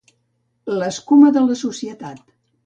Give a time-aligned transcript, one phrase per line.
[0.83, 2.25] L'escuma de la societat